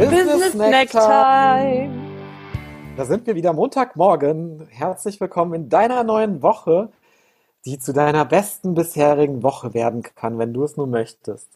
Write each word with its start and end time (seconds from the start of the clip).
Business 0.00 0.52
Snack 0.52 0.90
Time. 0.92 1.90
Da 2.96 3.04
sind 3.04 3.26
wir 3.26 3.34
wieder 3.34 3.52
Montagmorgen. 3.52 4.66
Herzlich 4.70 5.20
willkommen 5.20 5.52
in 5.52 5.68
deiner 5.68 6.04
neuen 6.04 6.40
Woche, 6.40 6.90
die 7.66 7.78
zu 7.78 7.92
deiner 7.92 8.24
besten 8.24 8.72
bisherigen 8.74 9.42
Woche 9.42 9.74
werden 9.74 10.02
kann, 10.02 10.38
wenn 10.38 10.54
du 10.54 10.64
es 10.64 10.78
nur 10.78 10.86
möchtest. 10.86 11.50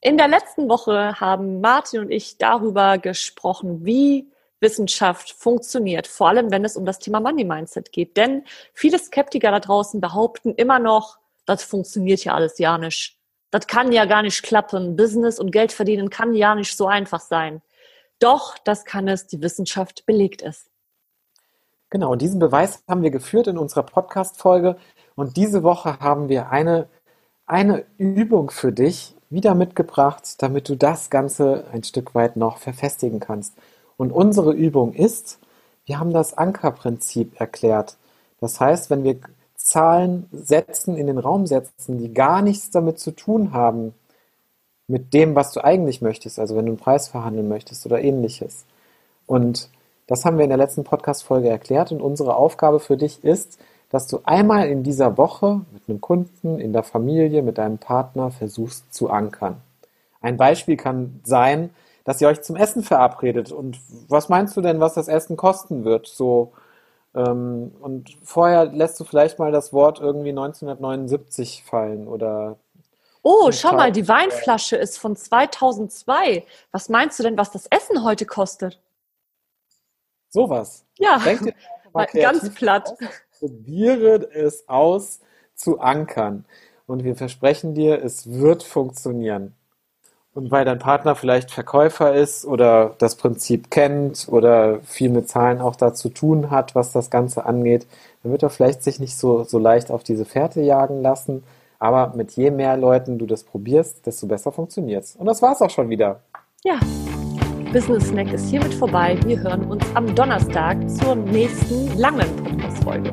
In 0.00 0.16
der 0.16 0.28
letzten 0.28 0.70
Woche 0.70 1.20
haben 1.20 1.60
Martin 1.60 2.00
und 2.00 2.10
ich 2.10 2.38
darüber 2.38 2.96
gesprochen, 2.96 3.84
wie 3.84 4.32
Wissenschaft 4.60 5.32
funktioniert, 5.32 6.06
vor 6.06 6.28
allem 6.28 6.50
wenn 6.50 6.64
es 6.64 6.78
um 6.78 6.86
das 6.86 6.98
Thema 6.98 7.20
Money 7.20 7.44
Mindset 7.44 7.92
geht. 7.92 8.16
Denn 8.16 8.44
viele 8.72 8.98
Skeptiker 8.98 9.50
da 9.50 9.60
draußen 9.60 10.00
behaupten 10.00 10.54
immer 10.54 10.78
noch, 10.78 11.18
das 11.44 11.62
funktioniert 11.62 12.24
ja 12.24 12.32
alles 12.32 12.58
ja 12.58 12.78
nicht. 12.78 13.17
Das 13.50 13.66
kann 13.66 13.92
ja 13.92 14.04
gar 14.04 14.22
nicht 14.22 14.42
klappen. 14.42 14.96
Business 14.96 15.38
und 15.38 15.50
Geld 15.50 15.72
verdienen 15.72 16.10
kann 16.10 16.34
ja 16.34 16.54
nicht 16.54 16.76
so 16.76 16.86
einfach 16.86 17.20
sein. 17.20 17.62
Doch, 18.18 18.58
das 18.58 18.84
kann 18.84 19.08
es, 19.08 19.26
die 19.26 19.40
Wissenschaft 19.42 20.04
belegt 20.04 20.42
es. 20.42 20.70
Genau, 21.90 22.12
und 22.12 22.20
diesen 22.20 22.38
Beweis 22.38 22.82
haben 22.86 23.02
wir 23.02 23.10
geführt 23.10 23.46
in 23.46 23.56
unserer 23.56 23.84
Podcast-Folge. 23.84 24.76
Und 25.14 25.36
diese 25.36 25.62
Woche 25.62 26.00
haben 26.00 26.28
wir 26.28 26.50
eine, 26.50 26.88
eine 27.46 27.86
Übung 27.96 28.50
für 28.50 28.72
dich 28.72 29.14
wieder 29.30 29.54
mitgebracht, 29.54 30.42
damit 30.42 30.68
du 30.68 30.76
das 30.76 31.08
Ganze 31.08 31.64
ein 31.72 31.84
Stück 31.84 32.14
weit 32.14 32.36
noch 32.36 32.58
verfestigen 32.58 33.20
kannst. 33.20 33.54
Und 33.96 34.12
unsere 34.12 34.52
Übung 34.52 34.92
ist, 34.92 35.38
wir 35.86 35.98
haben 35.98 36.12
das 36.12 36.36
Ankerprinzip 36.36 37.40
erklärt. 37.40 37.96
Das 38.40 38.60
heißt, 38.60 38.90
wenn 38.90 39.04
wir 39.04 39.18
Zahlen 39.68 40.26
setzen, 40.32 40.96
in 40.96 41.06
den 41.06 41.18
Raum 41.18 41.46
setzen, 41.46 41.98
die 41.98 42.12
gar 42.12 42.42
nichts 42.42 42.70
damit 42.70 42.98
zu 42.98 43.12
tun 43.12 43.52
haben, 43.52 43.94
mit 44.86 45.12
dem, 45.12 45.34
was 45.34 45.52
du 45.52 45.62
eigentlich 45.62 46.00
möchtest, 46.00 46.38
also 46.38 46.56
wenn 46.56 46.66
du 46.66 46.72
einen 46.72 46.78
Preis 46.78 47.08
verhandeln 47.08 47.48
möchtest 47.48 47.84
oder 47.86 48.00
ähnliches. 48.00 48.64
Und 49.26 49.68
das 50.06 50.24
haben 50.24 50.38
wir 50.38 50.44
in 50.44 50.50
der 50.50 50.58
letzten 50.58 50.84
Podcast-Folge 50.84 51.48
erklärt 51.48 51.92
und 51.92 52.00
unsere 52.00 52.34
Aufgabe 52.34 52.80
für 52.80 52.96
dich 52.96 53.22
ist, 53.22 53.58
dass 53.90 54.06
du 54.06 54.20
einmal 54.24 54.68
in 54.68 54.82
dieser 54.82 55.16
Woche 55.18 55.60
mit 55.72 55.82
einem 55.88 56.00
Kunden, 56.00 56.58
in 56.58 56.72
der 56.72 56.82
Familie, 56.82 57.42
mit 57.42 57.58
deinem 57.58 57.78
Partner 57.78 58.30
versuchst 58.30 58.92
zu 58.92 59.10
ankern. 59.10 59.58
Ein 60.20 60.36
Beispiel 60.36 60.76
kann 60.76 61.20
sein, 61.24 61.70
dass 62.04 62.20
ihr 62.20 62.28
euch 62.28 62.40
zum 62.40 62.56
Essen 62.56 62.82
verabredet. 62.82 63.52
Und 63.52 63.78
was 64.08 64.30
meinst 64.30 64.56
du 64.56 64.62
denn, 64.62 64.80
was 64.80 64.94
das 64.94 65.08
Essen 65.08 65.36
kosten 65.36 65.84
wird? 65.84 66.06
So, 66.06 66.52
ähm, 67.18 67.72
und 67.80 68.16
vorher 68.22 68.66
lässt 68.66 69.00
du 69.00 69.04
vielleicht 69.04 69.40
mal 69.40 69.50
das 69.50 69.72
Wort 69.72 69.98
irgendwie 69.98 70.30
1979 70.30 71.64
fallen 71.64 72.06
oder. 72.06 72.58
Oh, 73.22 73.50
schau 73.50 73.72
mal, 73.74 73.90
die 73.90 74.06
Weinflasche 74.06 74.76
ist 74.76 74.98
von 74.98 75.16
2002. 75.16 76.46
Was 76.70 76.88
meinst 76.88 77.18
du 77.18 77.24
denn, 77.24 77.36
was 77.36 77.50
das 77.50 77.66
Essen 77.66 78.04
heute 78.04 78.24
kostet? 78.24 78.80
Sowas. 80.28 80.86
Ja, 80.98 81.18
Denk 81.18 81.42
dir 81.42 81.54
mal 81.92 82.06
ganz 82.06 82.54
platt. 82.54 82.90
Aus, 82.90 83.08
probiere 83.40 84.30
es 84.32 84.68
aus 84.68 85.20
zu 85.54 85.80
ankern. 85.80 86.44
Und 86.86 87.02
wir 87.02 87.16
versprechen 87.16 87.74
dir, 87.74 88.02
es 88.02 88.30
wird 88.30 88.62
funktionieren. 88.62 89.54
Und 90.38 90.52
weil 90.52 90.64
dein 90.64 90.78
Partner 90.78 91.16
vielleicht 91.16 91.50
Verkäufer 91.50 92.14
ist 92.14 92.44
oder 92.44 92.94
das 92.98 93.16
Prinzip 93.16 93.72
kennt 93.72 94.28
oder 94.30 94.78
viel 94.84 95.10
mit 95.10 95.28
Zahlen 95.28 95.60
auch 95.60 95.74
da 95.74 95.94
zu 95.94 96.10
tun 96.10 96.52
hat, 96.52 96.76
was 96.76 96.92
das 96.92 97.10
Ganze 97.10 97.44
angeht, 97.44 97.88
dann 98.22 98.30
wird 98.30 98.44
er 98.44 98.50
vielleicht 98.50 98.84
sich 98.84 99.00
nicht 99.00 99.16
so, 99.16 99.42
so 99.42 99.58
leicht 99.58 99.90
auf 99.90 100.04
diese 100.04 100.24
Fährte 100.24 100.60
jagen 100.60 101.02
lassen. 101.02 101.42
Aber 101.80 102.12
mit 102.14 102.36
je 102.36 102.52
mehr 102.52 102.76
Leuten 102.76 103.18
du 103.18 103.26
das 103.26 103.42
probierst, 103.42 104.06
desto 104.06 104.28
besser 104.28 104.52
funktioniert 104.52 105.02
es. 105.02 105.16
Und 105.16 105.26
das 105.26 105.42
war's 105.42 105.60
auch 105.60 105.70
schon 105.70 105.90
wieder. 105.90 106.20
Ja, 106.62 106.78
Business 107.72 108.06
Snack 108.06 108.32
ist 108.32 108.48
hiermit 108.48 108.74
vorbei. 108.74 109.18
Wir 109.26 109.40
hören 109.40 109.64
uns 109.64 109.84
am 109.94 110.14
Donnerstag 110.14 110.88
zur 110.88 111.16
nächsten 111.16 111.98
langen 111.98 112.28
Podcast-Folge. 112.44 113.12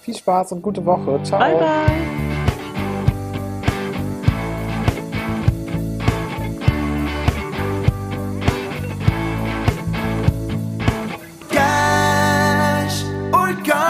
Viel 0.00 0.16
Spaß 0.16 0.52
und 0.52 0.62
gute 0.62 0.82
Woche. 0.86 1.20
Ciao. 1.24 1.40
Bye, 1.40 1.58
bye. 1.58 2.23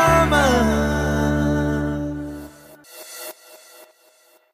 mama. 0.04 0.83